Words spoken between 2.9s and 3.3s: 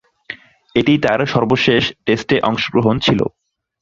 ছিল।